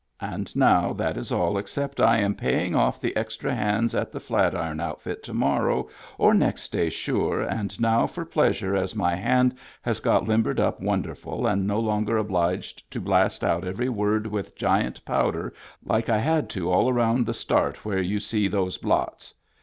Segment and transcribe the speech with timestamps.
[0.19, 4.19] And now that is all except I am paying off the extra hands at the
[4.19, 9.13] Flat Iron outfit to morrow or next day sure and now for pleasure as my
[9.15, 9.53] hand
[9.83, 14.55] has got limbered up wonderful and no longer oblidged to blast out every word with
[14.55, 15.53] giant powder
[15.85, 19.35] like I had to all around the start where you see those blots.